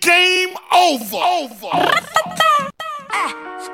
[0.00, 1.16] game over.
[1.16, 1.74] over.
[3.12, 3.26] É,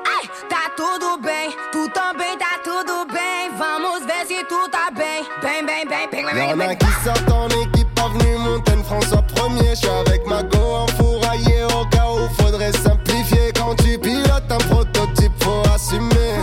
[0.07, 3.51] ai, tá tudo bem, tu também tá tudo bem.
[3.57, 5.23] Vamos ver se tu tá bem.
[5.41, 6.69] Bem, bem, bem, bem, bem, Y'en bem.
[6.69, 9.69] a qui sortent en équipe avenue Montaigne, François Premier.
[9.71, 13.51] Je suis avec ma go en fourraillé au cas où faudrait simplifier.
[13.55, 16.35] Quand tu pilotes un prototype, faut assumer.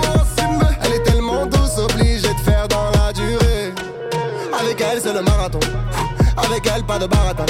[0.85, 3.73] Elle est tellement douce, obligée de faire dans la durée.
[4.59, 5.61] Avec elle, c'est le marathon.
[6.37, 7.47] Avec elle, pas de baratin.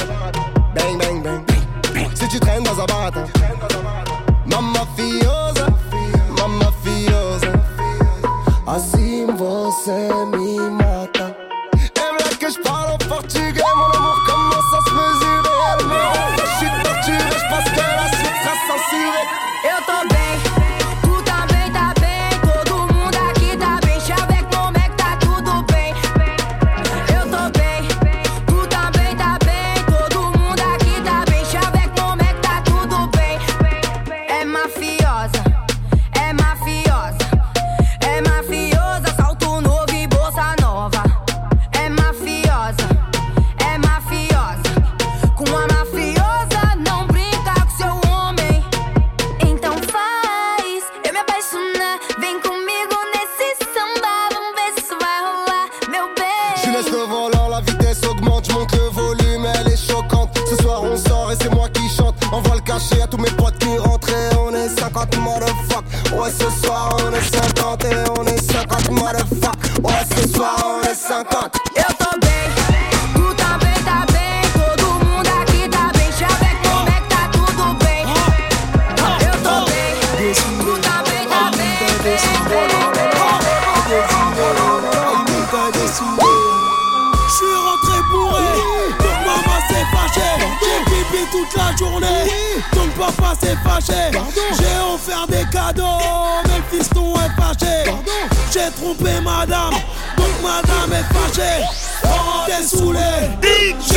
[98.63, 99.75] J'ai trompé madame,
[100.17, 101.65] donc madame est fâchée.
[102.05, 103.11] Oh, t'es saoulé,
[103.43, 103.95] DJ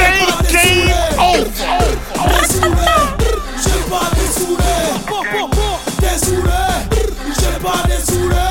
[0.51, 1.45] game over.
[2.15, 2.95] T'es saoulé,
[3.63, 4.65] j'ai pas désoulé.
[5.99, 6.63] T'es saoulé,
[7.37, 8.45] j'ai pas désoulé.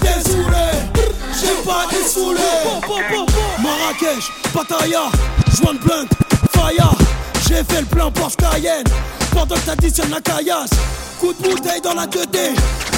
[0.00, 0.66] T'es saoulé,
[1.40, 2.50] j'ai pas désoulé.
[3.62, 5.10] Marrakech, Pattaya,
[5.50, 6.08] de blunt,
[6.52, 6.90] Faya.
[7.46, 8.84] J'ai fait le plein Porsche Cayenne
[9.30, 10.70] pendant que t'additionnes la caillasse.
[11.20, 12.54] Coup de bouteille dans la 2D,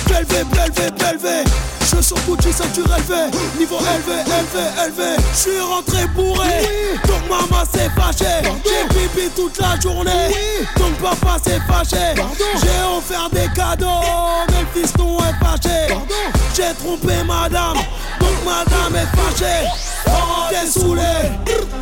[0.08, 1.44] belvé, belvé, belvé.
[1.90, 5.16] Je sens Gucci, ceinture élevée, niveau élevé, élevé, élevé.
[5.32, 6.60] Je suis rentré bourré,
[7.06, 8.42] donc maman s'est fâchée.
[8.64, 10.28] J'ai pipi toute la journée,
[10.76, 12.14] donc papa s'est fâché.
[12.60, 13.86] J'ai offert des cadeaux,
[14.50, 15.94] mais le fiston est fâché.
[16.54, 17.78] J'ai trompé madame,
[18.20, 19.66] donc madame est fâchée.
[20.50, 21.02] T'es saoulé,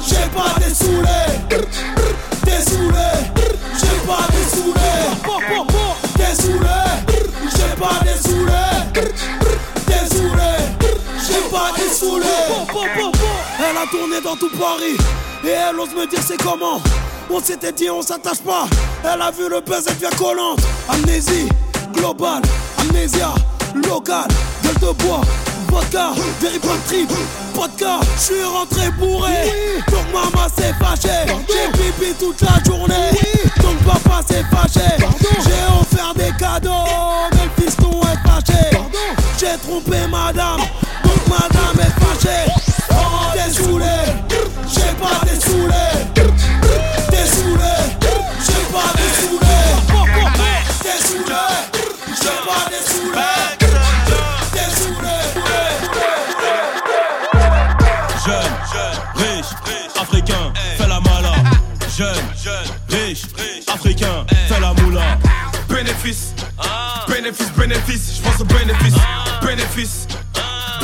[0.07, 1.21] j'ai pas désoulé.
[2.45, 3.11] T'es saoulé,
[3.81, 4.91] j'ai pas désoulé.
[6.17, 6.81] T'es saoulé,
[7.51, 8.01] j'ai pas.
[8.05, 9.46] T'es saoulé,
[11.27, 12.27] j'ai pas désoulé.
[13.59, 14.97] Elle a tourné dans tout Paris
[15.45, 16.81] et elle ose me dire c'est comment?
[17.31, 18.67] On s'était dit on s'attache pas.
[19.05, 20.61] Elle a vu le buzz, elle devient collante.
[20.89, 21.49] Amnésie,
[21.95, 22.43] globale,
[22.79, 23.35] amnésia,
[23.75, 24.29] locale,
[24.63, 25.21] gueule de bois.
[25.69, 27.11] Vodka, véritable trip,
[27.53, 29.83] vodka, je suis rentré bourré.
[29.89, 33.11] Donc maman s'est fâchée, j'ai pipi toute la journée.
[33.61, 34.89] Donc papa s'est fâché,
[35.45, 36.71] j'ai offert des cadeaux,
[37.33, 38.71] mais le fiston est fâché.
[39.39, 40.61] J'ai trompé madame,
[42.19, 43.85] T'es saoulé,
[44.73, 45.85] j'ai pas désoulé.
[46.15, 47.75] T'es saoulé,
[48.47, 49.57] j'ai pas désoulé.
[50.83, 51.45] T'es saoulé,
[52.09, 53.31] j'ai pas désoulé.
[54.53, 55.17] T'es saoulé.
[58.25, 58.55] Jeune,
[59.15, 59.53] riche,
[60.01, 61.35] africain, fais la mala.
[61.97, 62.25] Jeune,
[62.89, 63.23] riche,
[63.73, 65.03] africain, fais la moula.
[65.69, 66.35] Bénéfice,
[67.09, 68.95] bénéfice, bénéfice, je pense au bénéfice,
[69.45, 70.07] bénéfice,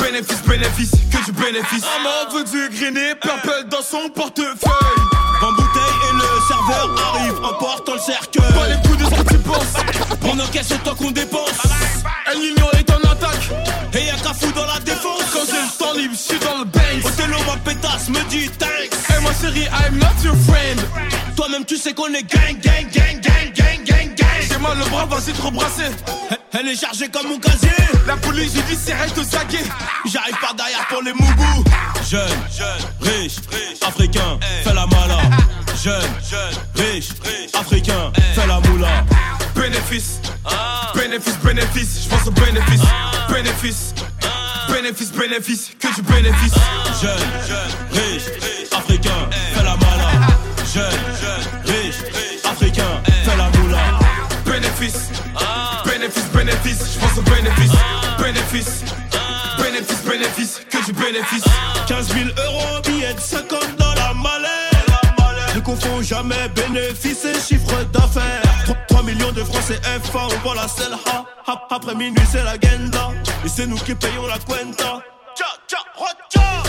[0.03, 1.83] bénéfice, bénéfice, que du bénéfice.
[1.83, 5.03] Maman veut du greené, purple dans son portefeuille.
[5.41, 8.53] En bouteille et le serveur arrive en portant le cercueil.
[8.53, 9.73] Pas les coups de ce que tu penses.
[10.23, 11.59] On encaisse toi qu'on dépense.
[12.31, 13.49] El Niño est en attaque.
[13.93, 15.23] Et y'a qu'à foutre dans la défense.
[15.33, 17.05] Quand j'ai le temps libre, je suis dans le bank.
[17.05, 18.93] Othello, ma pétasse, me dit thanks.
[19.09, 20.79] Et ma chérie, I'm not your friend.
[21.35, 24.22] Toi-même, tu sais qu'on est gang, gang, gang, gang, gang, gang, gang.
[24.61, 25.91] Mal le bras, vas-y te rebrasser.
[26.53, 27.69] Elle est chargée comme mon casier.
[28.07, 29.63] La police judiciaire, elle te saguer.
[30.05, 31.63] J'arrive par derrière pour les moubous.
[32.09, 32.21] Jeune,
[33.01, 33.35] riche,
[33.85, 35.19] africain, fais la mala.
[35.83, 36.01] Jeune,
[36.75, 37.09] riche,
[37.53, 39.03] africain, fais la moula.
[39.55, 40.21] Bénéfice,
[40.95, 42.81] bénéfice, bénéfice, je pense au bénéfice,
[43.29, 43.93] bénéfice,
[44.69, 46.53] bénéfice, bénéfice, que du bénéfice.
[47.01, 47.11] Jeune,
[47.91, 48.23] riche,
[48.71, 50.11] africain, fais la mala.
[50.73, 50.83] Jeune,
[51.15, 51.62] riche,
[54.83, 55.09] bénéfice.
[55.85, 57.71] Bénéfice, bénéfice, je pense au bénéfice.
[58.19, 58.83] Bénéfice,
[59.57, 61.43] bénéfice, bénéfice, que du bénéfice.
[61.87, 65.55] 15 000 euros, billets de 50 dans la mallette.
[65.55, 68.41] Ne confonds jamais bénéfice et chiffre d'affaires.
[68.87, 70.97] 3, millions de francs CFA, on voit la selle.
[71.69, 73.11] Après minuit, c'est la genda.
[73.45, 75.01] Et c'est nous qui payons la cuenta.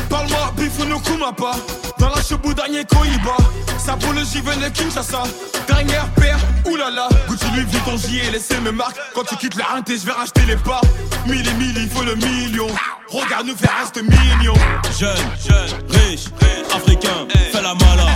[0.08, 1.52] Parle-moi, Bifuno Kumapa.
[1.98, 3.36] Dans la cheboudagne Koiba.
[3.78, 5.22] Sa pour le Jiven Kinshasa.
[5.66, 7.08] Dernière paire, oulala.
[7.28, 8.96] Continue, vite ton J et laissez mes marques.
[9.14, 10.80] Quand tu quittes la rente, je vais racheter les pas.
[11.26, 12.66] Mille et mille, il faut le million.
[13.08, 14.54] Regarde, nous faire reste million.
[14.98, 18.06] Jeune, jeune, riche, riche africain, fais la mala.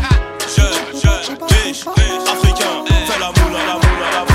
[0.56, 4.27] Jeune, jeune, riche, riche, africain, fais la moula, la moula, la moula.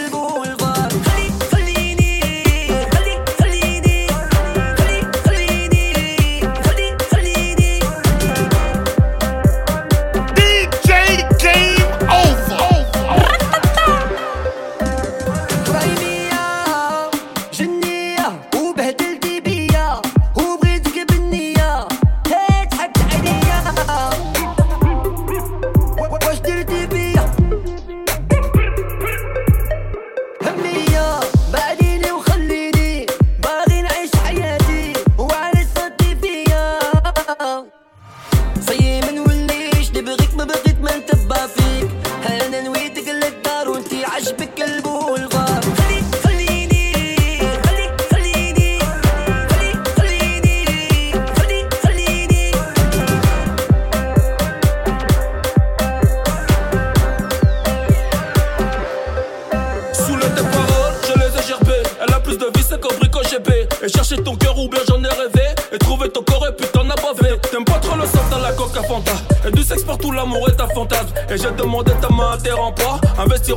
[0.00, 0.59] البلبل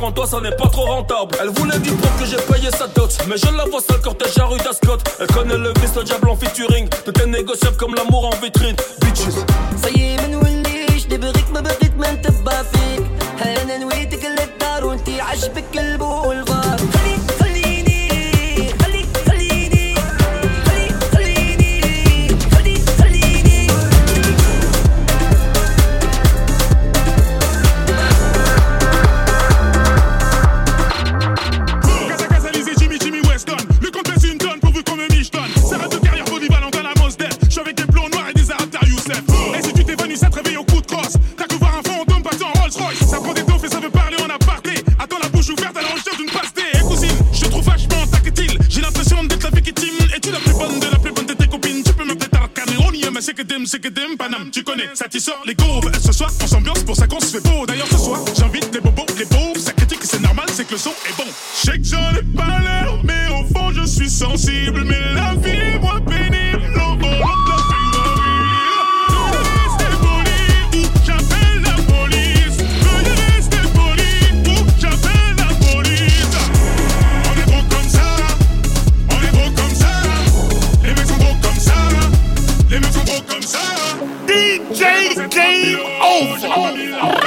[0.04, 0.38] contou seu
[54.50, 55.90] Tu connais, ça t'y sort les gauves.
[56.02, 57.66] Ce soir, on s'ambiance pour ça qu'on se fait beau.
[57.66, 59.58] D'ailleurs, ce soir, j'invite les bobos, les pauvres.
[59.58, 61.30] Ça critique c'est normal, c'est que le son est bon.
[61.54, 64.84] Je sais que j'en ai pas l'air, mais au fond, je suis sensible.
[64.86, 66.34] Mais la vie est moins pénible.
[84.74, 87.23] Game, game over.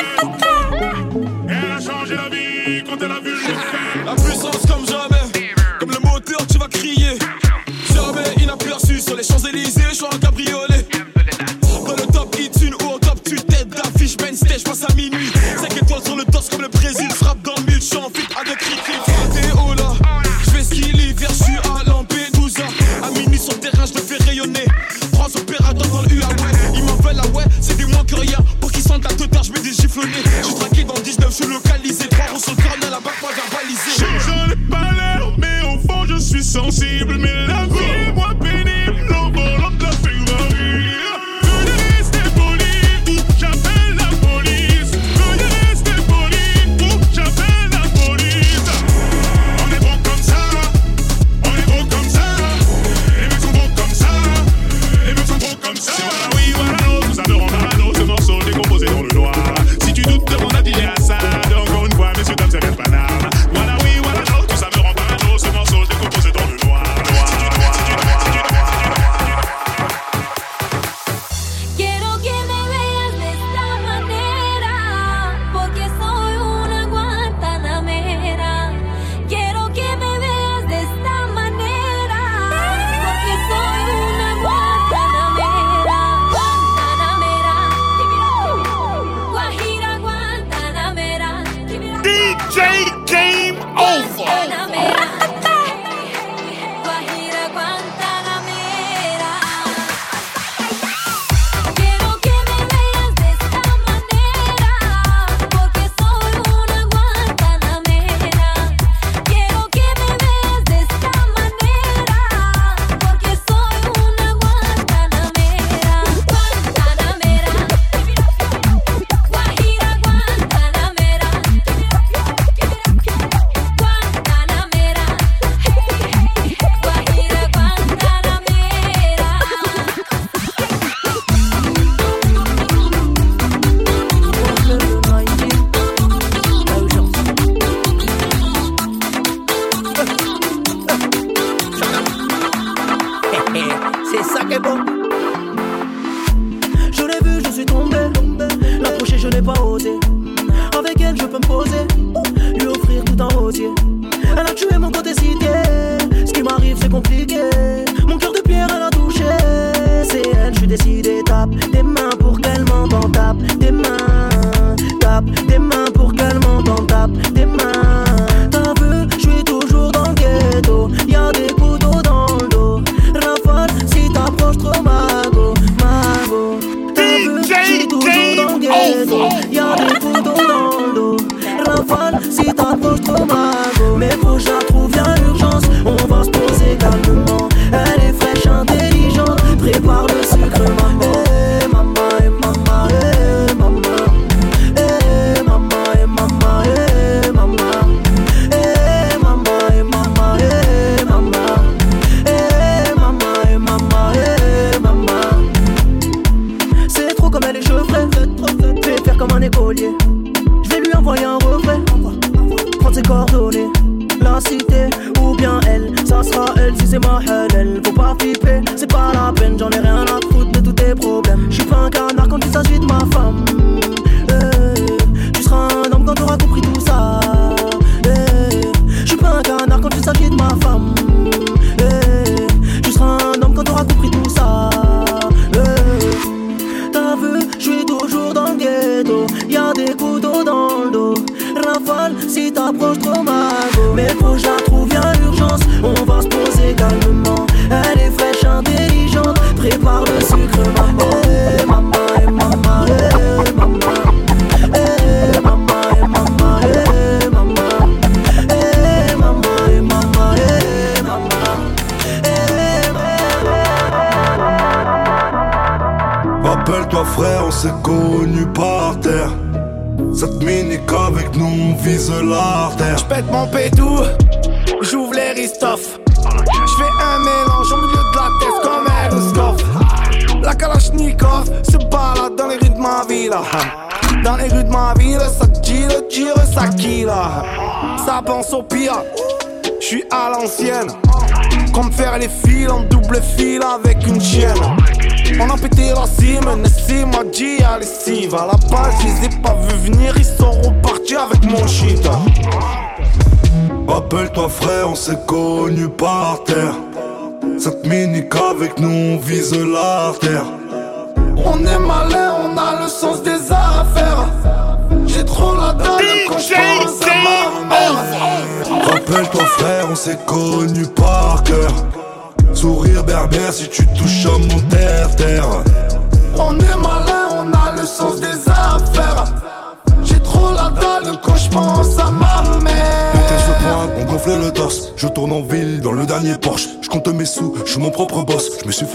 [298.69, 299.07] pas, je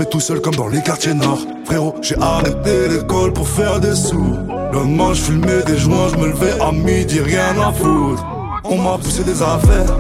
[0.05, 1.39] tout seul comme dans les quartiers nord.
[1.65, 4.37] Frérot, j'ai arrêté l'école pour faire des sous.
[4.73, 8.25] Le manche je fumais des joints, je me levais à midi, rien à foutre.
[8.65, 9.97] On m'a poussé des affaires,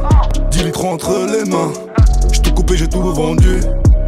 [0.51, 1.73] 10 litres entre les mains.
[2.33, 3.61] J'ai tout coupé, j'ai tout vendu.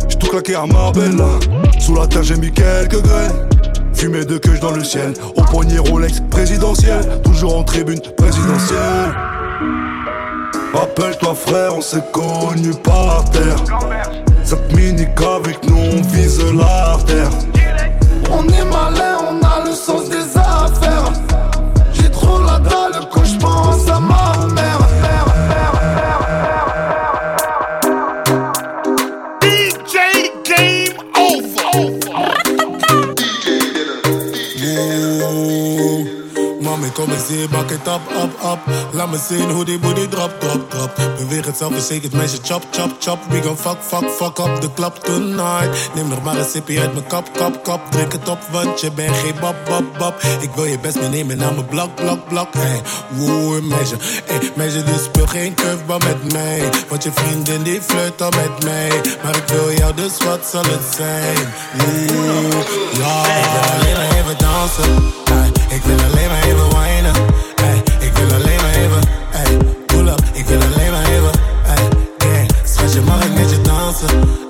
[0.09, 1.29] J'ai tout claqué à Marbella.
[1.79, 3.49] Sous la terre, j'ai mis quelques graines.
[3.93, 5.13] Fumée de queues dans le ciel.
[5.37, 7.21] Au poignet Rolex présidentiel.
[7.23, 9.15] Toujours en tribune présidentielle.
[10.73, 14.24] Rappelle-toi, frère, on s'est connus par terre.
[14.45, 17.31] Cette mini avec nous on vise l'artère
[18.31, 20.14] On est malin, on a le sens des
[37.89, 38.01] op,
[38.43, 38.59] op.
[38.93, 40.97] Laat me zien hoe die booty drop, drop, drop.
[41.19, 43.19] Beweeg het zelf, zeker meisje, chop, chop, chop.
[43.29, 45.91] We go fuck, fuck, fuck up de klap tonight.
[45.95, 47.91] Neem nog maar een sippie uit mijn kap, kap, kap.
[47.91, 50.23] Drink het op, want je bent geen bab, bab, bab.
[50.41, 52.55] Ik wil je best meenemen naar mijn blok, blok, blok.
[52.55, 56.71] Hey, woe, meisje, hey, meisje, dus speel geen curveball met mij.
[56.89, 58.91] Want je vriendin die flirt al met mij.
[59.23, 61.53] Maar ik wil jou, dus wat zal het zijn?
[61.77, 62.49] Woe,
[62.99, 65.23] ja, ik wil alleen maar even dansen.
[65.69, 67.44] Ik wil alleen maar even whinen.
[68.25, 69.01] Ik wil alleen maar even,
[69.33, 69.57] ey,
[69.87, 71.31] pull up, ik wil alleen maar even,
[71.67, 74.44] ey, gang, schatje mag ik met je dansen?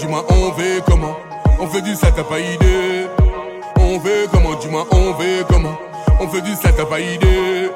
[0.00, 1.16] dis-moi, on veut comment?
[1.58, 3.06] On veut du ça, t'as pas idée.
[3.78, 5.78] On veut comment, dis-moi, on veut comment?
[6.20, 7.70] On veut du ça, t'as pas idée.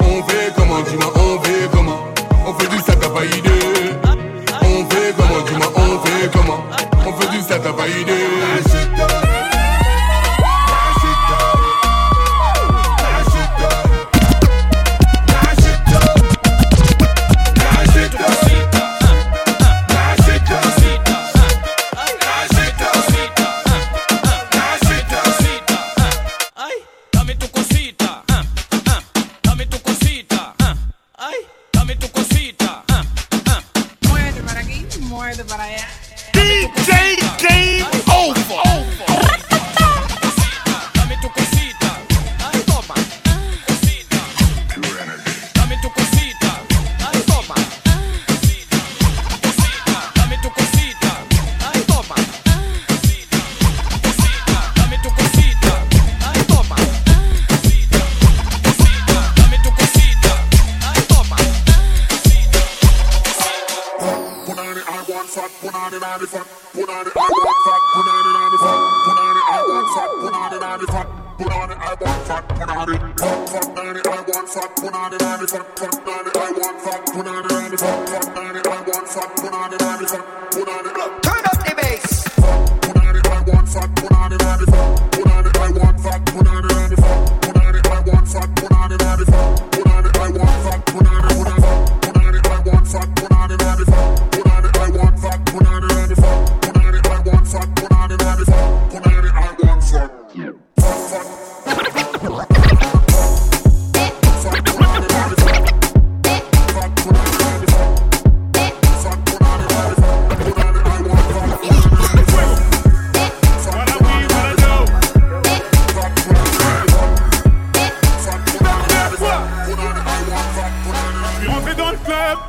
[0.00, 2.00] On veut comment, dis-moi, on veut comment?
[2.46, 3.50] On veut du ça, t'as pas idée.
[4.62, 6.64] On veut comment, dis-moi, on veut comment?
[7.06, 9.21] On veut du ça, t'as pas idée.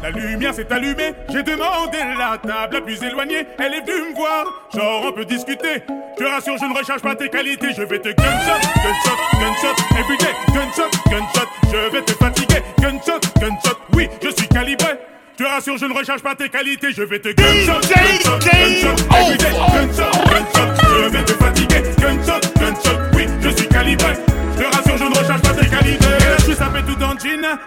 [0.04, 3.48] La lumière s'est allumée, j'ai demandé la table la plus éloignée.
[3.58, 5.82] Elle est venue me voir, genre on peut discuter.
[6.20, 7.70] Je rassure, je ne recherche pas tes qualités.
[7.72, 11.48] Je vais te gunshot, gunshot, gunshot, everyday, gunshot, gunshot.
[11.72, 13.78] Je vais te fatiguer, gunshot, gunshot.
[13.94, 15.00] Oui, je suis calibré.
[15.40, 16.92] Je rassure, je ne recherche pas tes qualités.
[16.92, 20.84] Je vais te gunshot, gunshot, gunshot, everyday, gunshot, gunshot.
[20.84, 23.00] Je vais te fatiguer, gunshot, gunshot.
[23.16, 24.33] Oui, je suis calibré.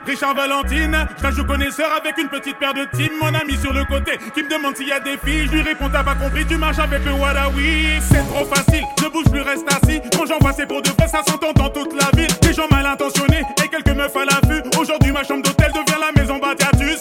[0.07, 1.09] Richard Valentine.
[1.23, 3.11] Je joue connaisseur avec une petite paire de team.
[3.21, 5.47] Mon ami sur le côté qui me demande s'il y a des filles.
[5.47, 8.01] Je lui réponds, t'as pas compris, tu marches avec le Wadawi.
[8.03, 10.01] C'est trop facile, je bouge, plus reste assis.
[10.12, 12.33] Quand j'envoie c'est pour de vrai, ça s'entend dans toute la ville.
[12.42, 14.62] Des gens mal intentionnés et quelques meufs à l'affût.
[14.79, 17.01] Aujourd'hui, ma chambre d'hôtel devient la maison Batiatus.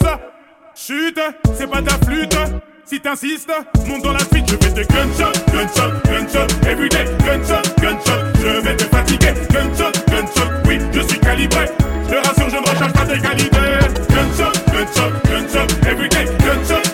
[0.74, 1.20] Chute,
[1.56, 2.38] c'est pas ta flûte
[2.86, 3.52] si t'insistes,
[3.88, 8.76] monte dans la suite, je vais te gunshot, gunshot, gunshot, everyday, gunshot, gunshot, je vais
[8.76, 11.65] te fatiguer, gunshot, gunshot, oui, je suis calibré,
[12.04, 13.58] je te rassure, je ne recharge pas tes qualités,
[14.10, 16.85] gunshot, gunshot, gunshot, everyday, gunshot.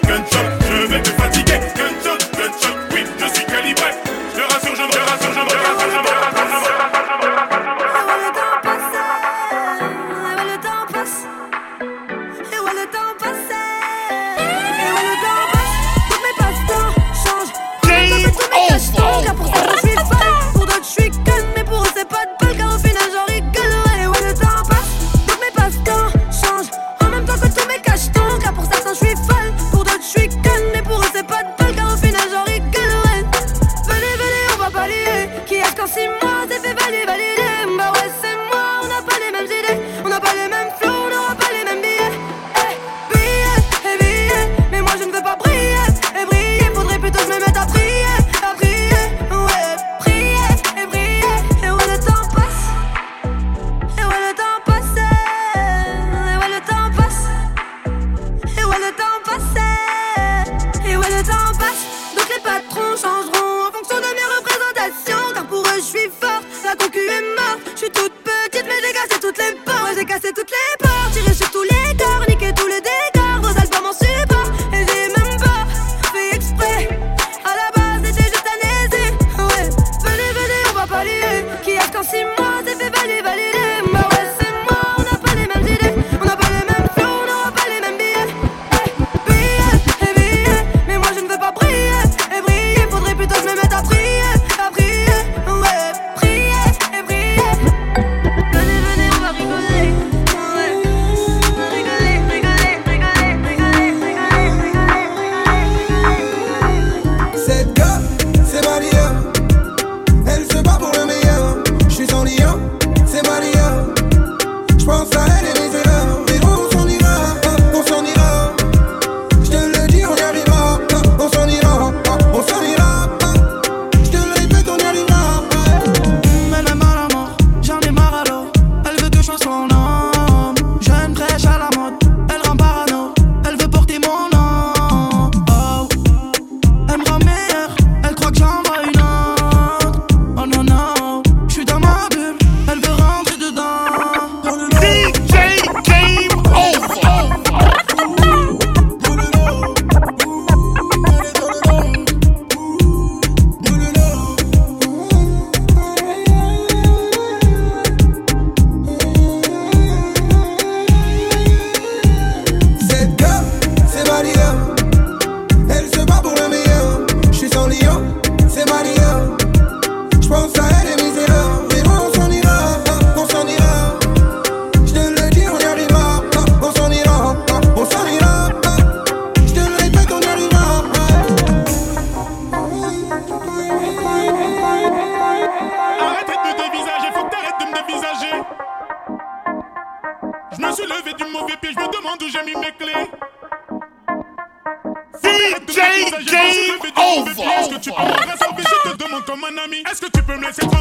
[199.64, 200.81] ennemi Est-ce que tu peux me laisser tranquille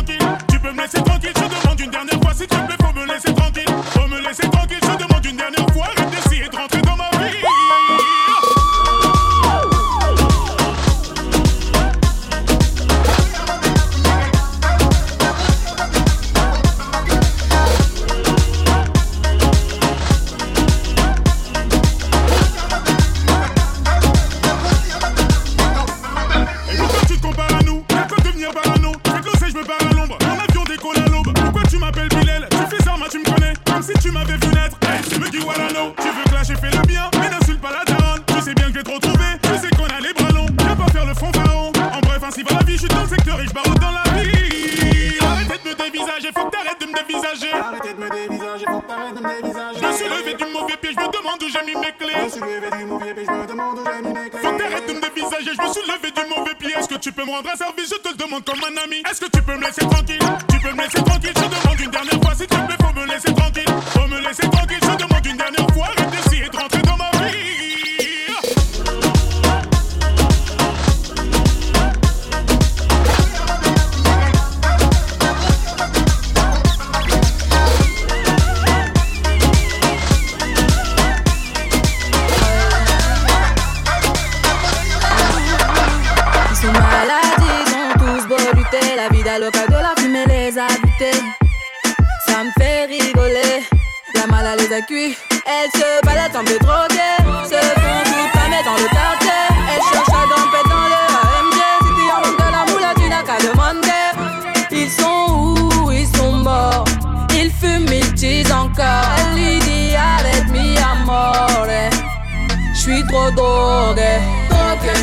[113.51, 114.13] drogué,
[114.49, 114.95] drogué.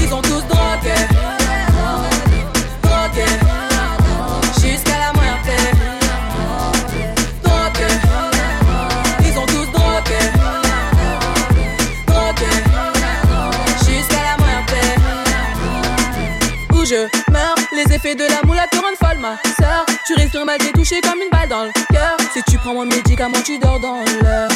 [0.00, 1.06] Ils sont tous drogués,
[2.82, 3.36] drogués.
[4.60, 5.58] Jusqu'à la moitié.
[7.42, 7.98] Drogués.
[9.26, 10.30] Ils sont tous drogués,
[12.06, 12.60] drogués.
[13.86, 14.82] Jusqu'à la moitié.
[16.72, 17.00] Où je
[17.32, 19.84] meurs, les effets de la moula te rendent folle, ma sœur.
[20.06, 22.16] Tu risques mal t'es touché comme une balle dans le cœur.
[22.32, 24.50] Si tu prends mon médicament, tu dors dans l'heure.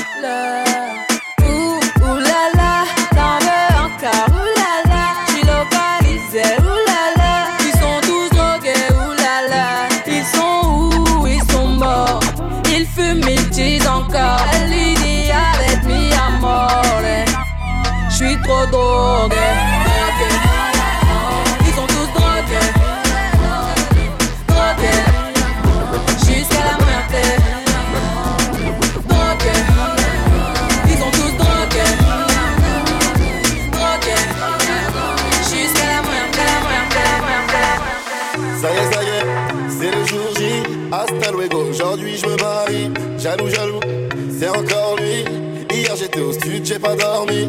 [18.74, 19.54] Drogués,
[24.48, 25.02] drogués.
[26.26, 27.24] Jusqu'à la moitié.
[29.08, 29.62] Drogués.
[30.90, 31.92] Ils sont tous drogués,
[33.72, 34.24] drogués.
[35.50, 36.48] Jusqu'à la moitié.
[38.60, 39.26] Ça y est, ça y est,
[39.68, 40.40] c'est le jour J.
[40.92, 42.90] Hasta luego, aujourd'hui je me marie.
[43.18, 43.80] Jaloux, jaloux,
[44.38, 45.24] c'est encore lui.
[45.70, 47.48] Hier j'étais au stud, j'ai pas dormi.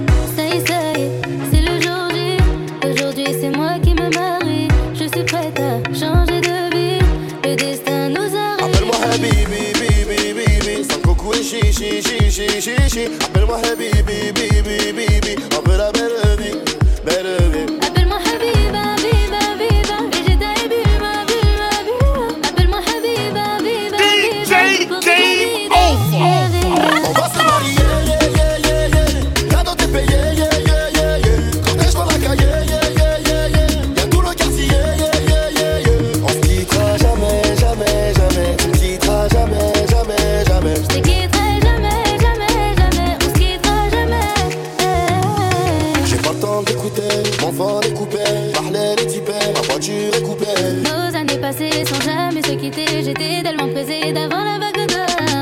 [52.47, 54.99] J'étais tellement pressée d'avant la vague de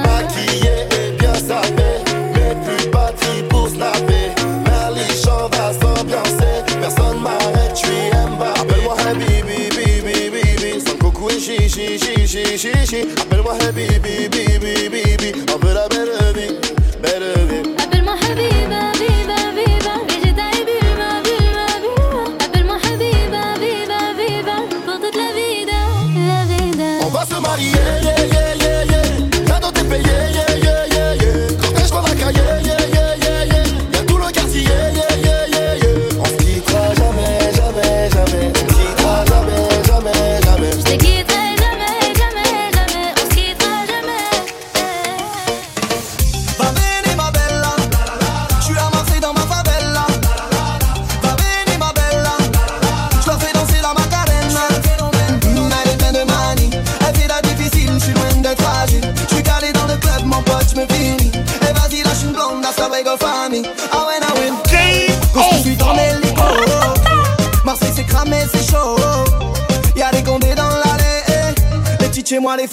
[0.08, 1.84] Maquillé et bien sapé,
[2.34, 4.32] mais plus batterie pour snapper.
[5.52, 6.64] Va s'ambiancer.
[6.80, 7.76] Personne m'arrête,
[8.14, 8.54] aimes pas.
[8.62, 8.96] Appelle-moi.
[10.86, 11.28] Sans coucou.
[11.28, 11.84] Appelle-moi.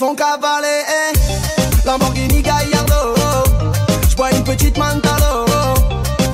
[0.00, 1.86] Font cavaler eh.
[1.86, 3.14] Lamborghini Gallardo.
[4.08, 5.44] J'bois une petite Mantalo.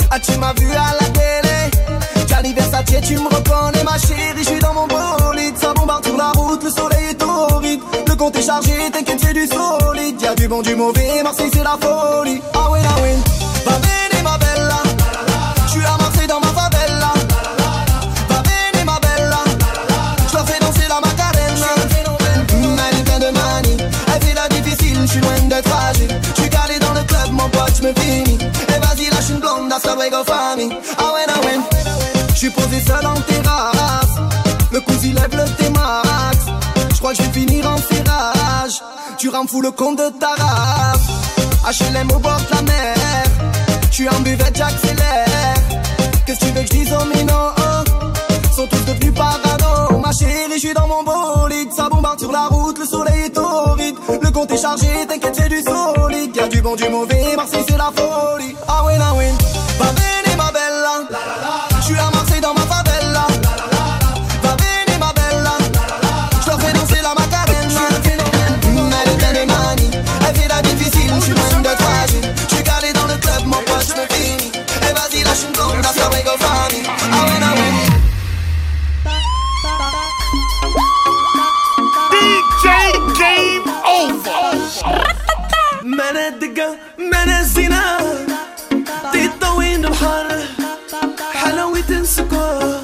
[0.09, 2.29] Ah tu m'as vu à la télé?
[2.29, 4.45] Gianni Versace tu me reconnais ma chérie.
[4.45, 5.57] J'suis dans mon bolide.
[5.57, 6.63] Ça bombarde sur la route.
[6.63, 8.89] Le soleil est torride Le compte est chargé.
[8.93, 10.23] T'inquiète c'est du solide.
[10.23, 11.25] Y'a du bon du mauvais.
[11.25, 12.41] Marseille c'est la folie
[32.85, 34.17] Seul en terrasse.
[34.73, 36.39] Le cousin lève le T-Max
[36.95, 38.83] J'crois que j'vais finir en serrage
[39.19, 41.81] Tu rends fou le compte de ta race.
[41.81, 42.97] HLM au bord de la mer.
[43.91, 45.55] J'suis en buvette j'accélère.
[46.27, 47.55] Qu'est-ce que tu veux que j'dise aux minots
[48.55, 49.99] Sont tous devenus parano.
[49.99, 51.73] Ma chérie j'suis dans mon bolide.
[51.73, 53.97] Ça bombarde sur la route Le soleil est torride.
[54.23, 56.37] Le compte est chargé T'inquiète c'est du solide.
[56.37, 58.55] Y'a du bon du mauvais Marseille c'est la folie.
[58.69, 59.33] Ah ouais ah ouais
[59.79, 59.87] Va
[60.37, 60.66] ma bella
[86.57, 87.99] تلقى منازلنا
[89.13, 90.29] تطوين الحر
[91.33, 92.81] حلاوة السكر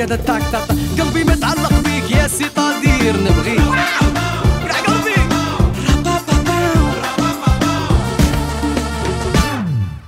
[0.00, 0.68] قد تاك تاك.
[1.00, 3.60] قلبي متعلق بيك يا سي طادير نبغيك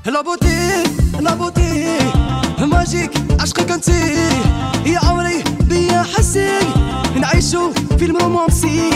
[0.07, 0.83] لا بوتي
[1.21, 1.99] لا بوتي.
[2.61, 3.11] ماجيك
[3.41, 4.15] عشقك انتي
[4.87, 6.49] يا عمري بيا حسي
[7.21, 8.91] نعيشو فيلم رومانسي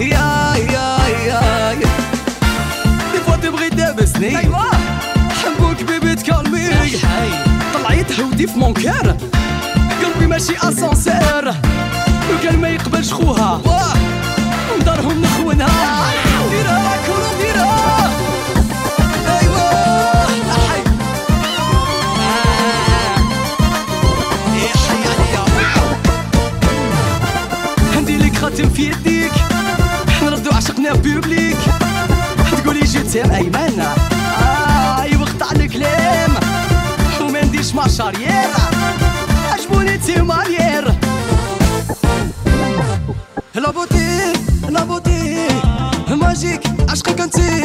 [0.00, 1.40] يا يا يا
[1.72, 1.88] يا.
[3.12, 4.64] دي فوا تبغي دابسني ايوا
[5.30, 6.68] حبوك بيبي تكالمي
[7.74, 9.16] طلعي تهودي في مونكار
[10.26, 11.54] ماشي أسانسير.
[12.30, 13.60] وقال ما يقبلش خوها.
[14.78, 16.12] ودارهم نخونها
[16.50, 18.10] ديرها
[19.40, 19.76] أيوة.
[28.74, 29.32] في يديك.
[30.22, 31.56] نردو عشقنا بيبليك
[32.62, 33.82] تقولي جيت ايمن
[35.02, 36.30] اي وقت على الكلام.
[37.20, 38.75] وما نديرش مع شارير
[39.96, 40.92] بيتي مالير
[43.54, 44.32] لابوتي
[44.68, 45.46] لابوتي
[46.10, 47.60] ماجيك عشقك انتي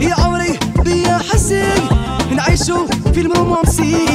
[0.00, 1.64] يا عمري بيا حسي
[2.36, 4.06] نعيشو في المومونسي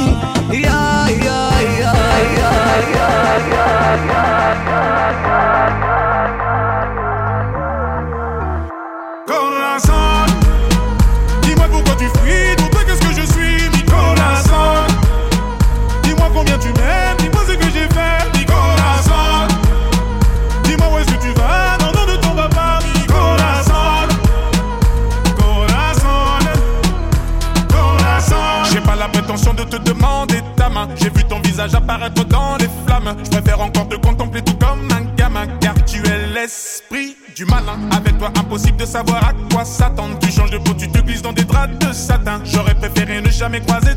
[38.98, 40.18] savoir à quoi s'attendre.
[40.20, 42.42] Tu changes de peau, tu te glisses dans des draps de satin.
[42.44, 43.94] J'aurais préféré ne jamais croiser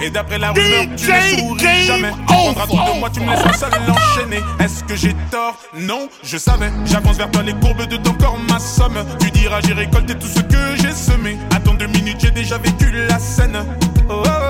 [0.00, 2.10] Et d'après la rumeur, tu ne souris jamais.
[2.10, 4.40] Tu prendras tout de moi, tu me laisses seul l'enchaîner.
[4.58, 5.56] Est-ce que j'ai tort?
[5.78, 6.70] Non, je savais.
[6.84, 9.04] J'avance vers toi, les courbes de ton corps, ma somme.
[9.18, 11.36] Tu diras, j'ai récolté tout ce que j'ai semé.
[11.54, 13.64] Attends deux minutes, j'ai déjà vécu la scène.
[14.08, 14.22] Oh, oh.
[14.26, 14.49] oh.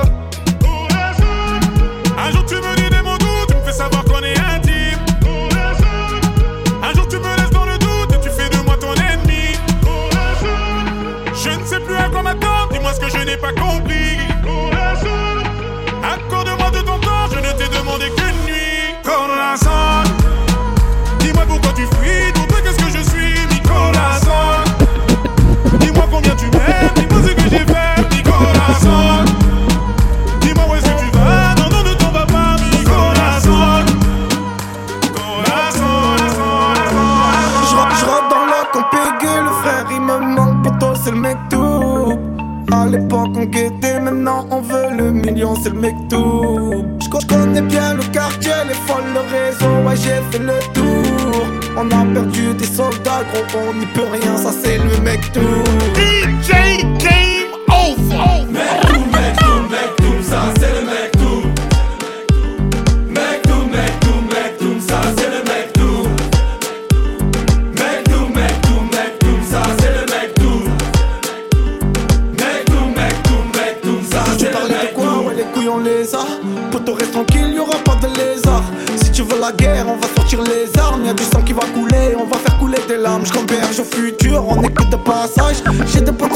[76.71, 78.65] Pour te rester tranquille, y'aura pas de lézard.
[78.97, 81.05] Si tu veux la guerre, on va sortir les armes.
[81.05, 83.25] Y'a du sang qui va couler, on va faire couler des larmes.
[83.25, 85.57] Je converge au futur, on est que de passage.
[85.93, 86.31] J'ai des potes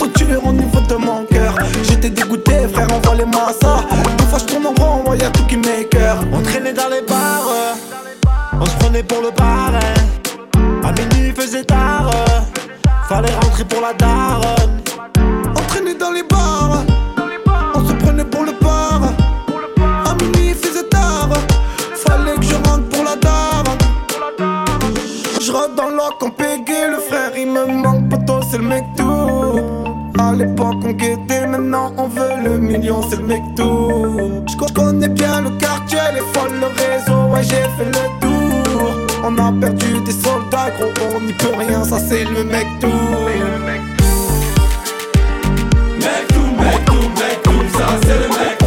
[0.45, 1.55] au niveau de mon cœur.
[1.83, 3.85] J'étais dégoûté, frère, on voit les massas.
[4.19, 6.19] Deux fois je tourne en rond, y'a tout qui m'écœure.
[6.33, 7.49] On traînait dans les bars.
[7.49, 7.75] Euh.
[8.61, 9.79] On se prenait pour le parrain.
[10.55, 10.81] Hein.
[10.85, 12.11] À minuit, faisait tard.
[12.15, 12.41] Euh.
[13.09, 14.81] Fallait rentrer pour la daronne.
[15.17, 17.23] On dans les bars euh.
[17.75, 18.53] On se prenait pour le
[25.55, 29.61] Dans l'oc en Peggy, le frère il me manque, poteau c'est le mec tout.
[30.19, 34.43] À l'époque on guettait, maintenant on veut le million, c'est le mec tout.
[34.49, 39.07] J'connais bien le quartier, les folles, le réseau, ouais j'ai fait le tour.
[39.23, 42.89] On a perdu des soldats, gros on n'y peut rien, ça c'est le mec tout.
[46.01, 48.64] Mec tout, mec tout, mec tout, ça c'est le mec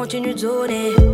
[0.00, 1.09] continue de zoner.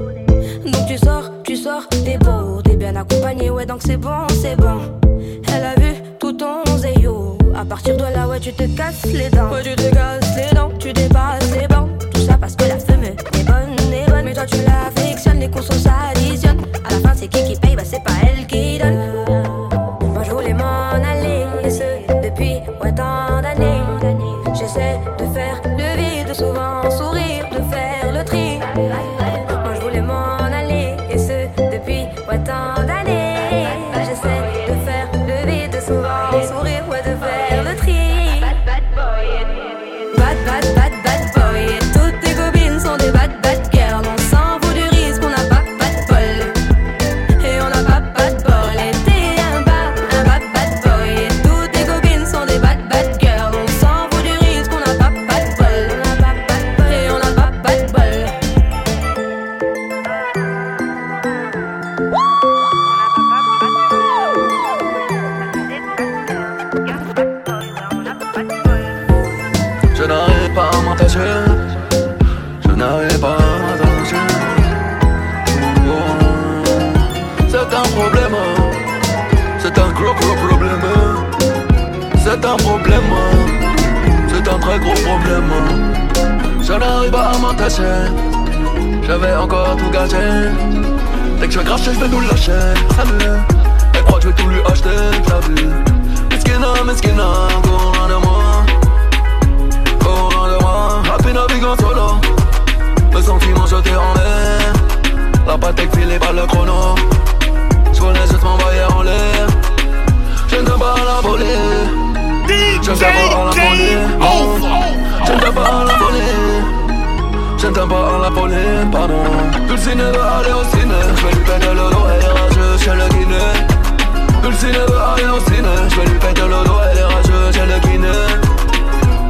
[117.87, 119.22] T'aime pas à la volée, pardon
[119.68, 122.91] Dulcine veut aller au ciné Je vais lui péter le dos, elle est rageuse chez
[122.91, 127.05] le kiné Dulcine veut aller au ciné Je vais lui péter le dos, elle est
[127.05, 128.09] rageuse chez le kiné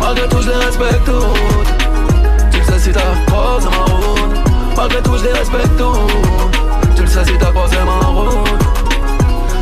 [0.00, 2.50] Malgré tout, je les respecte toutes.
[2.50, 4.48] Tu le sais si t'as croisé ma route.
[4.76, 6.94] Malgré tout, je les respecte toutes.
[6.94, 8.48] Tu le sais si t'as croisé ma route.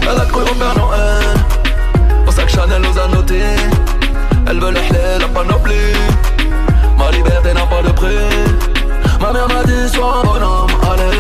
[0.03, 2.25] Elle a cru au Père Noël.
[2.25, 3.41] Pour ça que Chanel nous a noté.
[4.47, 5.95] Elle veut le la panoplie.
[6.99, 8.74] Ma liberté n'a pas de prix.
[9.21, 10.71] Ma mère m'a dit, sois un bonhomme.
[10.91, 11.17] Allez,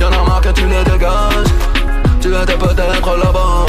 [0.00, 1.52] y'en a marre que tu les dégages.
[2.20, 3.66] Tu étais peut-être la bonne.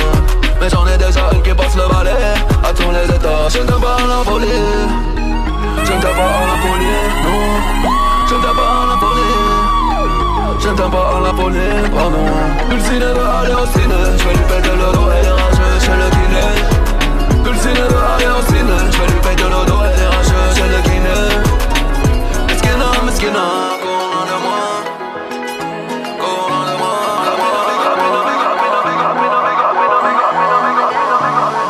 [0.59, 2.11] Mais j'en ai déjà une qui passe le balai
[2.63, 3.53] à tous les étages.
[3.53, 4.47] Je ne t'aime pas la folie.
[5.84, 7.41] Je ne t'aime pas la folie, non.
[8.28, 9.61] Je ne t'aime pas la folie.
[10.59, 12.26] Je ne t'aime pas à la folie, pardon.
[12.69, 13.99] Dulcine veut aller au ciné.
[14.17, 16.45] Je vais lui péter le dos, est rageuse chez le kiné.
[17.43, 18.78] Dulcine veut aller au ciné.
[18.91, 21.50] Je vais lui péter le dos, est rageuse chez le kiné.
[23.22, 24.63] Miskina, go loin de moi.
[26.17, 26.74] Go loin de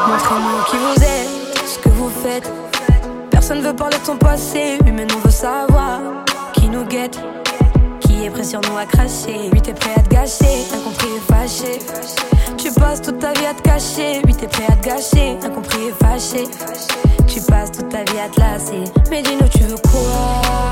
[0.07, 2.49] Montrez-nous qui vous êtes, ce que vous faites.
[3.31, 5.99] Personne veut parler de son passé, mais nous veut savoir
[6.53, 7.19] qui nous guette.
[7.99, 11.33] Qui est prêt sur nous à cracher, lui t'es prêt à te gâcher, incompris et
[11.33, 11.79] fâché.
[12.57, 15.87] Tu passes toute ta vie à te cacher, lui t'es prêt à te gâcher, incompris
[15.89, 16.47] et fâché.
[17.27, 20.71] Tu passes toute ta vie à te lasser, mais dis-nous tu veux quoi?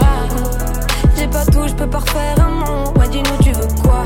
[1.20, 4.06] J'ai pas tout, je peux pas refaire un monde, ouais dis-nous tu veux quoi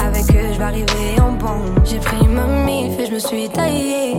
[0.00, 1.74] avec eux, je vais arriver en bon.
[1.84, 4.16] J'ai pris ma mif et je me suis taillé.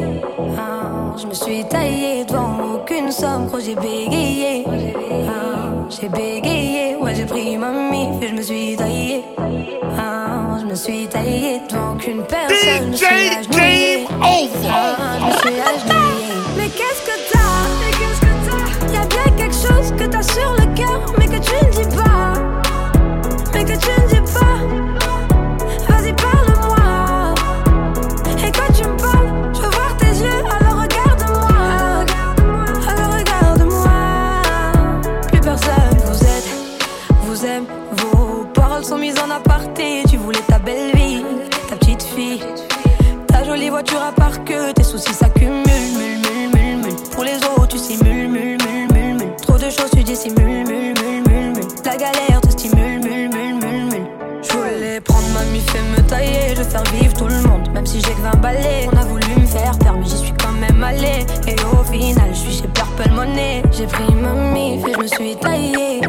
[0.56, 4.66] Ah, je me suis taillé devant aucune somme, gros, j'ai bégayé.
[5.28, 9.24] Ah, j'ai bégayé, ouais, j'ai pris ma mif et je me suis taillé.
[9.98, 12.86] Ah, je me suis taillé devant aucune personne.
[12.86, 14.08] Je me suis agenouillé.
[14.12, 16.34] Ah, je me suis agenouillé.
[16.56, 17.19] Mais qu'est-ce que
[63.80, 66.02] J'ai pris ma mif et je me suis taillé.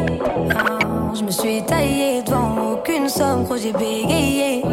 [0.59, 4.65] Ah, je me suis taillé devant aucune somme, gros, j'ai bégayé.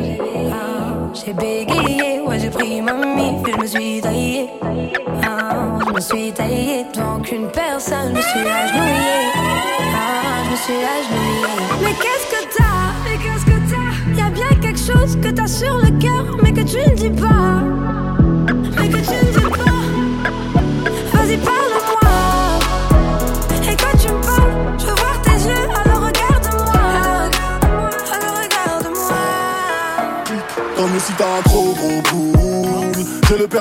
[0.52, 4.50] Ah, j'ai bégayé, ouais, j'ai pris ma mif et je me suis taillé.
[5.24, 9.20] Ah, je me suis taillé devant aucune personne, je me suis agenouillé.
[9.94, 11.84] Ah, je me suis agenouillé.
[11.84, 12.78] Mais qu'est-ce que t'as?
[15.36, 17.77] T'as sur le cœur, mais que tu ne dis pas.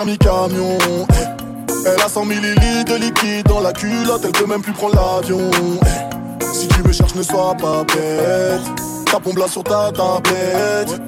[0.05, 0.77] Camion.
[1.87, 5.51] Elle a 100 millilitres de liquide dans la culotte Elle peut même plus prendre l'avion.
[6.53, 8.61] Si tu me cherches ne sois pas bête.
[9.11, 11.01] Ta pompe là sur ta tablette.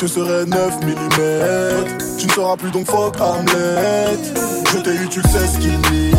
[0.00, 4.18] Je serai 9 mm Tu ne seras plus donc fuck Hamlet.
[4.72, 6.12] Je t'ai eu tu le sais skinny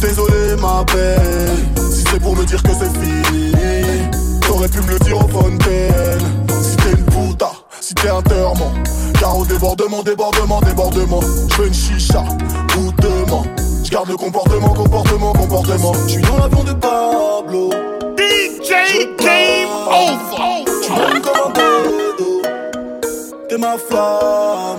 [0.00, 1.90] Désolé ma belle.
[1.90, 3.52] Si c'est pour me dire que c'est fini
[4.40, 6.43] T'aurais pu me le dire au fontaine
[8.08, 8.72] un terment
[9.18, 12.24] Car au débordement, débordement, débordement Je veux une chicha,
[12.74, 13.44] goûtement
[13.84, 15.92] Je garde le comportement, comportement, comportement.
[16.06, 17.70] Je suis dans l'avion de Pablo.
[18.18, 18.70] DJ
[19.18, 20.64] Game Over.
[20.82, 21.74] Tu comme un
[23.48, 24.73] T'es ma flamme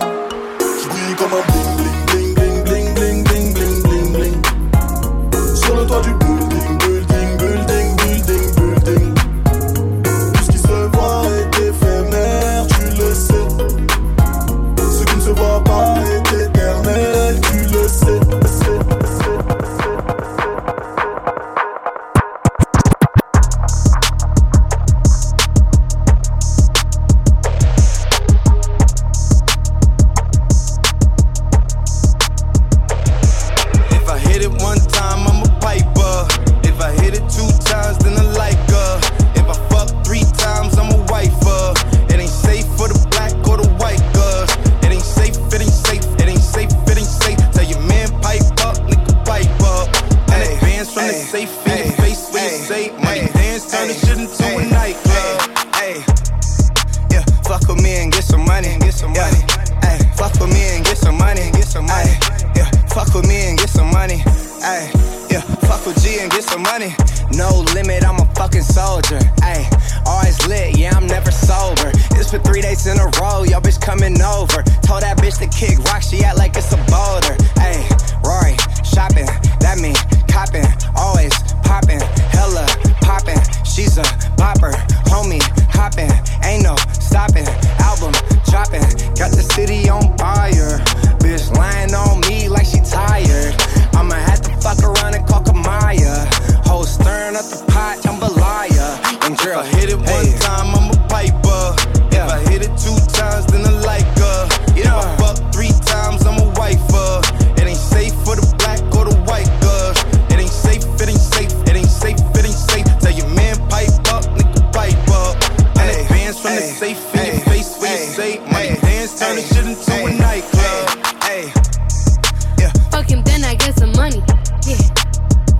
[122.95, 124.23] Fuck him, then I get some money.
[124.63, 124.79] Yeah.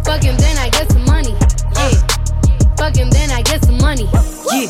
[0.06, 1.36] Fuck him, then I get some money.
[1.76, 1.92] Yeah.
[2.78, 4.08] Fuck him, then I get some money.
[4.56, 4.68] Yeah.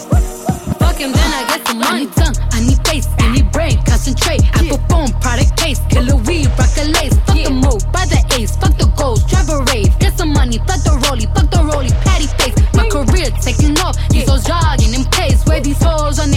[0.81, 1.93] Fuck him, then I get some money.
[1.93, 4.41] I need tongue, I need face, I need brain, concentrate.
[4.57, 7.13] I perform product case, killer weed, rock a lace.
[7.29, 9.93] Fuck the move, buy the ace, fuck the goals, drive a rave.
[9.99, 12.57] Get some money, fuck the rollie, fuck the rollie, patty face.
[12.73, 15.45] My career taking off, these hoes jogging in pace.
[15.45, 16.31] Where these hoes on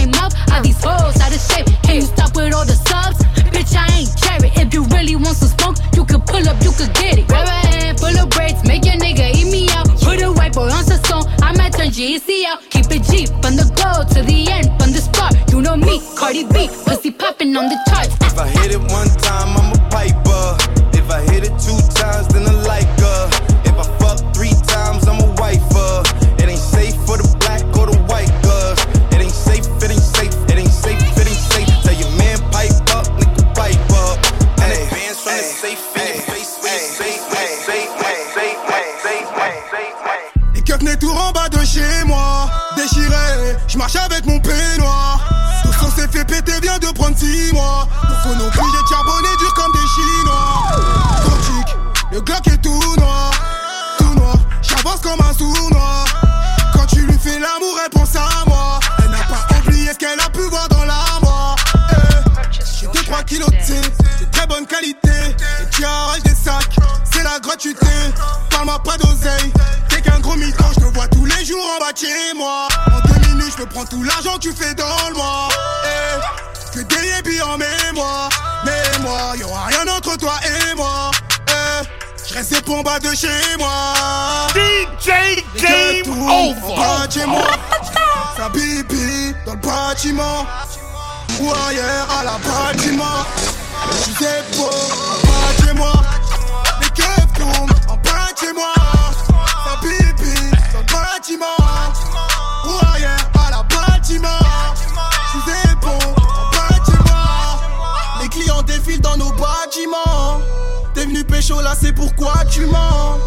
[6.79, 7.27] could get it.
[7.27, 9.87] Grab a hand, full of braids, make your nigga eat me out.
[10.01, 12.61] Put a white boy on the song, I might turn GEC out.
[12.69, 15.35] Keep it G from the go to the end, from the start.
[15.51, 18.15] You know me, Cardi B, pussy popping on the charts.
[18.21, 19.78] If I hit it one time, I'm
[72.05, 75.49] en deux minutes, je me prends tout l'argent que tu fais dans le mois.
[75.85, 78.29] Eh, que des yébis en mémoire.
[78.65, 81.11] Mais moi, y'aura rien entre toi et moi.
[81.49, 81.83] Eh,
[82.27, 83.27] je reste pour bas de chez
[83.57, 84.47] moi.
[84.53, 87.11] DJ Game Over.
[87.11, 87.47] Chez moi.
[88.37, 90.45] Ça bibi dans le bâtiment.
[91.41, 93.25] ou ailleurs à la bâtiment.
[94.19, 94.69] Sais pas,
[95.27, 95.93] pas chez moi.
[111.49, 113.17] Pécho là, c'est pourquoi tu mens.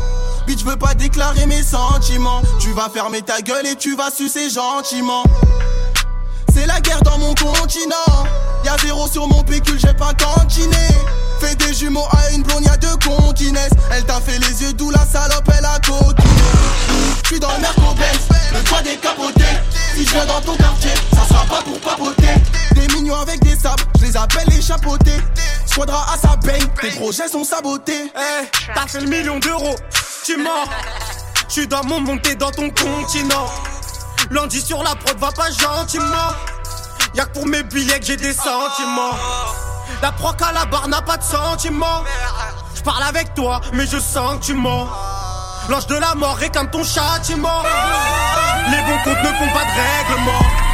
[0.47, 2.41] Bitch, veux pas déclarer mes sentiments.
[2.61, 5.25] Tu vas fermer ta gueule et tu vas sucer gentiment.
[6.55, 8.29] C'est la guerre dans mon continent.
[8.65, 10.77] Y'a zéro sur mon pécule, j'ai pas cantiné.
[11.41, 13.73] Fais des jumeaux à une blonde, y'a deux continesses.
[13.91, 16.43] Elle t'a fait les yeux, d'où la salope, elle a coquiné.
[17.25, 17.83] J'suis dans le merco
[18.55, 19.45] le toit décapoté.
[19.97, 22.35] Si je viens dans ton quartier, ça sera pas pour papoter.
[22.75, 25.19] Des mignons avec des sables, je les appelle les chapeautés.
[25.73, 28.13] Squadra à sa baigne, tes projets sont sabotés.
[28.15, 29.75] Eh, t'as fait le million d'euros,
[30.23, 30.67] tu mens.
[31.49, 33.47] J'suis dans mon monde, t'es dans ton continent.
[34.31, 36.05] Lundi sur la prod, va pas gentiment.
[37.15, 39.17] Y'a que pour mes billets que j'ai des sentiments.
[40.03, 42.05] La proc à la barre n'a pas de sentiments.
[42.75, 44.87] Je parle avec toi, mais je sens que tu mens.
[45.71, 47.63] L'ange de la mort réclame ton châtiment.
[48.71, 50.72] Les bons comptes ne font pas de règlement.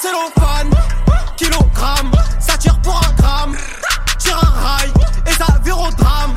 [0.00, 0.70] tout dans le cellophane.
[1.36, 3.56] Kilogramme, ça tire pour un gramme.
[4.18, 4.92] Tire un rail,
[5.26, 6.34] et ça vire au drame.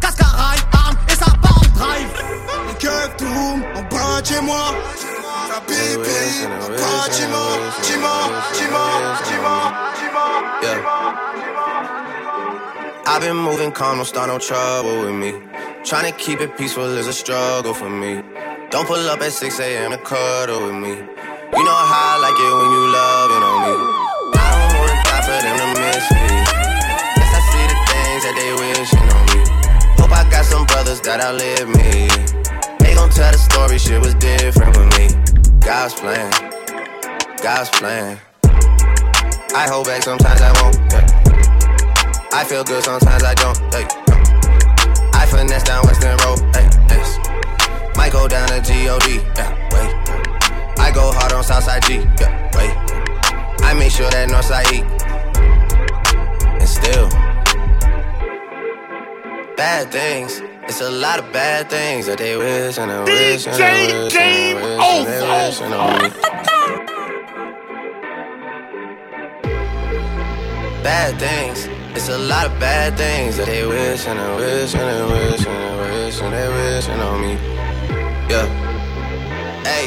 [0.00, 2.08] Casque à rail, arme, et ça part en drive.
[2.68, 4.74] Les keufs tournent en bas de chez moi.
[5.48, 7.52] Ça pipi dans le bâtiment.
[7.82, 10.32] Timent, timent, timent, timent.
[13.04, 15.34] I've been moving calm, don't start no trouble with me.
[15.84, 18.22] Trying to keep it peaceful is a struggle for me.
[18.70, 19.90] Don't pull up at 6 a.m.
[19.90, 20.96] to cuddle with me.
[21.54, 23.74] You know how I like it when you loving on me.
[24.40, 26.28] I don't wanna die for them to miss me.
[27.16, 29.40] Guess I see the things that they wishing on me.
[30.00, 32.08] Hope I got some brothers that outlive me.
[32.80, 35.06] They gon' tell the story, shit was different with me.
[35.60, 36.32] God's plan,
[37.42, 38.18] God's plan.
[39.54, 40.76] I hold back sometimes I won't.
[40.90, 42.30] yeah.
[42.32, 43.58] I feel good sometimes I don't.
[43.74, 43.84] Hey.
[45.12, 46.40] I finesse down Western Road.
[46.88, 47.18] Yes.
[47.94, 49.04] Might go down to God.
[49.36, 50.01] Yeah, wait.
[50.82, 51.94] I go hard on Southside G.
[52.20, 52.74] Yeah, wait.
[53.62, 54.84] I make sure that Northside eat.
[56.60, 57.08] And still,
[59.56, 60.42] bad things.
[60.64, 64.16] It's a lot of bad things that they wish and they wish and they wish
[64.16, 66.08] and they wish and they wish on me.
[70.82, 71.68] Bad things.
[71.94, 75.46] It's a lot of bad things that they wish and they wish and they wish
[75.46, 77.32] and they wish and they wish on me.
[78.32, 78.46] Yeah.
[79.64, 79.86] Hey,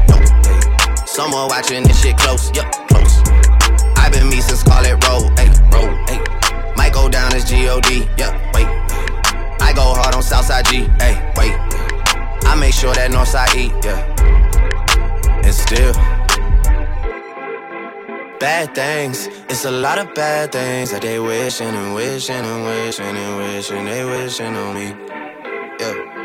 [1.11, 3.21] Someone watching this shit close, yup, close.
[3.97, 6.23] I've been me since call it roll, hey, roll, hey.
[6.77, 8.65] Might go down as G-O-D, yup, wait.
[9.59, 11.51] I go hard on Southside G, hey, wait.
[12.47, 13.99] I make sure that Northside E, yeah.
[15.43, 15.91] And still.
[18.39, 23.17] Bad things, it's a lot of bad things that they wishing and wishing and wishing
[23.17, 24.95] and wishing they wishing on me.
[25.77, 26.20] Yeah.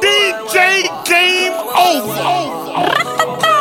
[0.00, 3.48] DJ Game Over.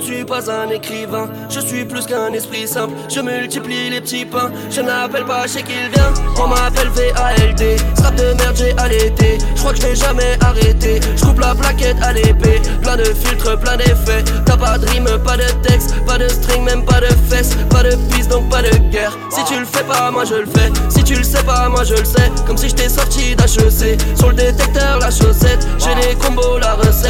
[0.00, 2.94] ne suis pas un écrivain, je suis plus qu'un esprit simple.
[3.08, 6.12] Je multiplie les petits pains, je n'appelle pas chez qu'il vient.
[6.42, 9.38] On m'appelle VALD, strap de merde j'ai allaité.
[9.54, 11.00] Je crois que je vais jamais arrêter.
[11.16, 14.24] Je coupe la plaquette à l'épée, plein de filtres, plein d'effets.
[14.46, 17.82] T'as pas de rime, pas de texte, pas de string, même pas de fesses, pas
[17.82, 19.16] de piste donc pas de guerre.
[19.30, 20.72] Si tu le fais pas, moi je le fais.
[20.88, 22.30] Si tu le sais pas, moi je le sais.
[22.46, 24.00] Comme si j'étais sorti d'HEC.
[24.16, 25.66] Sur le détecteur, la chaussette.
[25.78, 27.09] J'ai les combos, la recette.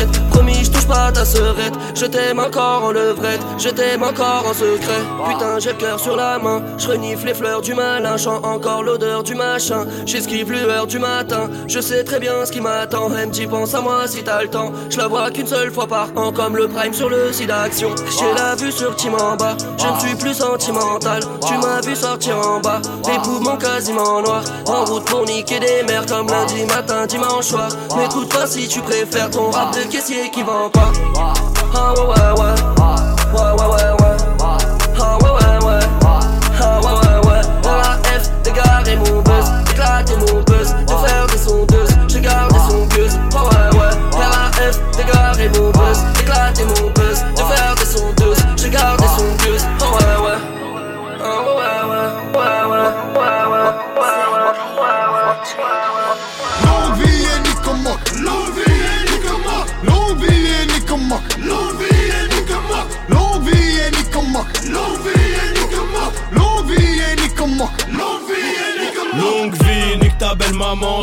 [1.21, 1.75] Ta serette.
[1.95, 3.41] Je t'aime encore en levrette.
[3.59, 5.03] Je t'aime encore en secret.
[5.29, 6.63] Putain, j'ai le cœur sur la main.
[6.79, 8.17] Je renifle les fleurs du malin.
[8.17, 9.85] Chant encore l'odeur du machin.
[10.07, 11.51] J'esquive l'heure du matin.
[11.69, 13.11] Je sais très bien ce qui m'attend.
[13.11, 14.73] MJ, pense à moi si t'as le temps.
[14.89, 16.33] Je la vois qu'une seule fois par an.
[16.33, 17.91] Comme le prime sur le site d'action.
[18.19, 19.57] J'ai la vue sur Team en bas.
[19.77, 21.21] Je ne suis plus sentimental.
[21.47, 22.81] Tu m'as vu sortir en bas.
[23.07, 24.43] Les poumons quasi bâtiment noir.
[24.67, 27.69] En route pour niquer des mers comme lundi matin, dimanche soir.
[27.97, 30.93] N'écoute pas si tu préfères ton rap de caissier qui vend pas.
[31.13, 32.80] Huh, what, what, what?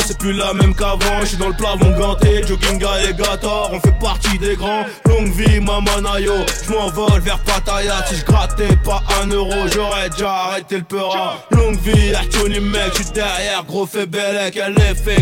[0.05, 1.21] C'est plus la même qu'avant.
[1.21, 4.85] Je suis dans le plafond ganté, jogging alligator, on fait partie des grands.
[5.07, 6.33] Longue vie, maman nayo,
[6.65, 8.05] je m'envole vers Pattaya.
[8.07, 11.45] Si je grattais pas un euro, j'aurais déjà arrêté le peur.
[11.51, 14.57] Longue vie, Artoni mec, je suis derrière, gros fait bellec.
[14.57, 14.75] Elle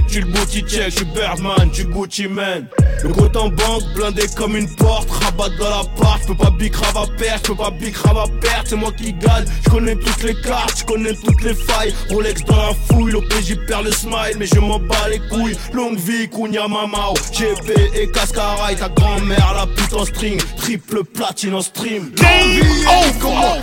[0.08, 2.68] tu le booty check, je suis Birdman, tu Gucci man.
[3.04, 6.50] Le compte en banque, blindé comme une porte, rabat dans la part, je peux pas
[6.50, 9.46] bicrave à perdre, je peux pas bicrave à perdre, c'est moi qui gagne.
[9.64, 11.94] Je connais toutes les cartes, je connais toutes les failles.
[12.10, 15.58] Rolex dans la fouille, l'OPJ perd le smile, mais je m'en bats les couilles.
[15.74, 20.42] Longue vie, Kounia Mamao, GP et Cascara et ta grand-mère, la pute en string.
[20.58, 22.12] Triple platine en stream.
[22.16, 23.62] Game over!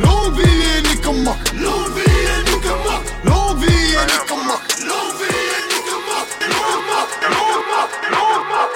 [0.00, 7.80] L'envie est est Nikoma, l'envie est est Nikoma, l'envie est Nikoma, Nikoma, Nikoma,
[8.10, 8.68] Nikoma.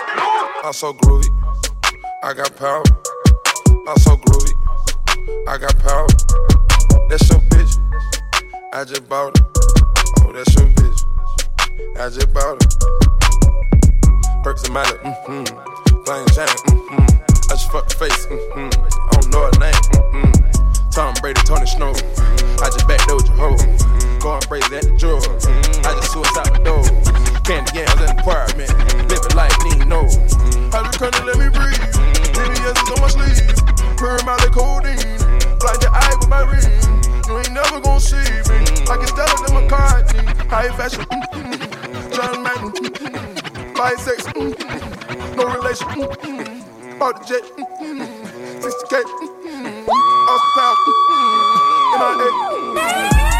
[0.64, 1.28] I'm so groovy,
[2.22, 2.82] I got power.
[3.88, 4.52] I'm so groovy,
[5.48, 6.06] I got power.
[7.08, 7.78] That's your bitch,
[8.72, 9.57] I just bought it.
[10.38, 11.02] That's your bitch.
[11.98, 12.70] I just bought it.
[14.44, 15.42] Perks and Miley, mm-hmm.
[16.06, 17.50] Plain Jane, mm-hmm.
[17.50, 18.70] I just fucked the face, mm-hmm.
[18.70, 20.90] I don't know her name, mm-hmm.
[20.94, 21.90] Tom Brady, Tony Snow.
[22.62, 23.58] I just backdoored your hoe.
[24.22, 25.18] Going crazy at the drawer.
[25.82, 26.86] I just suicide the door.
[27.42, 28.70] Candy yams in the apartment.
[29.10, 30.06] Living like Nino.
[30.70, 31.82] I just couldn't let me breathe.
[32.30, 33.58] VVS is on my sleeve.
[33.98, 35.02] Purr Molly codeine.
[35.58, 36.78] Blind your eye with my ring.
[37.28, 38.58] You ain't never gonna see me.
[38.88, 40.24] Like it's Stella than McCartney.
[40.48, 41.04] High fashion.
[42.10, 42.72] John Madden.
[43.74, 44.24] Bisex.
[45.36, 45.88] No relation.
[46.98, 47.44] Bought the jet.
[48.64, 48.94] 60k.
[50.32, 50.76] Austin Power.
[52.00, 52.28] MIA.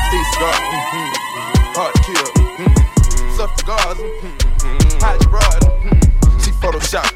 [0.09, 0.57] Steve Cigar.
[1.73, 2.29] Hard to kill.
[3.33, 4.01] Stuff the guards.
[5.01, 5.63] Your broad.
[6.43, 7.09] She Photoshop.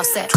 [0.00, 0.29] Offset.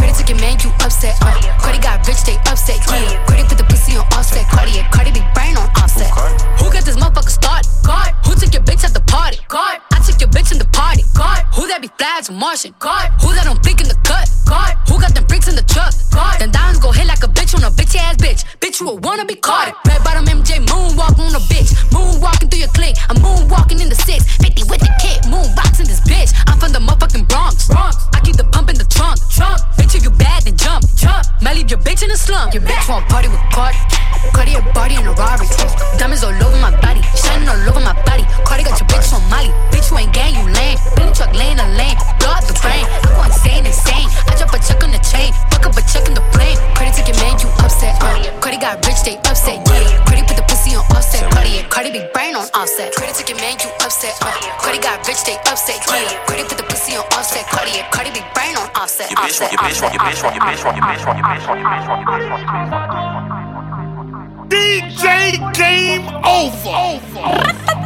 [64.49, 67.82] DJ Game Over.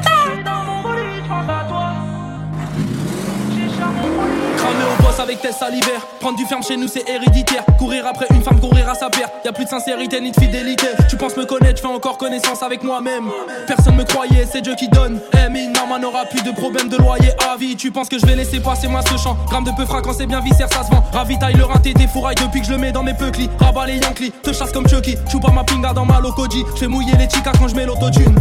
[4.67, 6.05] Cramer au boss avec tes salivaires.
[6.19, 7.63] Prendre du ferme chez nous, c'est héréditaire.
[7.77, 9.31] Courir après une femme, courir à sa perte.
[9.45, 10.87] Y a plus de sincérité ni de fidélité.
[11.09, 13.29] Tu penses me connaître, je fais encore connaissance avec moi-même.
[13.65, 15.21] Personne me croyait, c'est Dieu qui donne.
[15.33, 17.77] Eh, mais non, n'aura plus de problème de loyer à vie.
[17.77, 19.37] Tu penses que je vais laisser passer moi ce champ.
[19.49, 21.03] Gramme de peu quand c'est bien viscère, ça se vend.
[21.13, 23.49] Ravitaille le rinté des fourrailles depuis que je le mets dans mes peuklis.
[23.59, 25.15] Rabat les Yankees, te chasse comme Chucky.
[25.31, 26.65] Chou pas ma pinga dans ma locoji.
[26.75, 28.35] Je fais mouiller les chicas quand je mets l'autotune.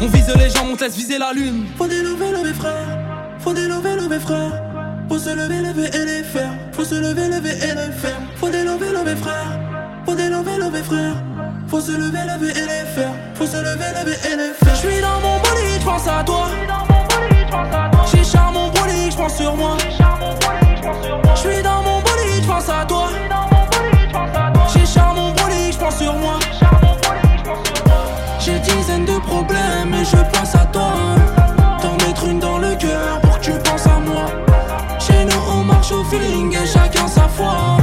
[0.00, 1.66] On vise les gens, on te laisse viser la lune.
[1.76, 3.07] Faut délever, lever frère.
[3.48, 4.62] Faut délever, lever frère.
[5.08, 6.52] Faut se lever, lever et les faire.
[6.70, 8.20] Faut se lever, lever et les faire.
[8.36, 9.58] Faut délever, lever frère.
[10.04, 11.14] Faut délever, lever frère.
[11.66, 13.14] Faut se lever, lever et les faire.
[13.36, 14.74] Faut se lever, lever et les faire.
[14.74, 16.48] J'suis dans mon bolide, j'pense à toi.
[18.12, 19.78] J'ai charme mon bolide, j'pense sur moi.
[21.34, 23.08] J'suis dans mon bolide, j'pense à toi.
[24.74, 26.38] J'ai charme mon bolide, j'pense sur moi.
[28.40, 30.66] J'ai dizaines de problèmes et je pense à
[37.38, 37.76] fois.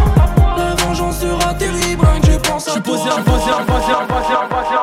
[0.58, 4.76] La vengeance sera terrible, que je pense à Je suis posé, posé, posé, posé,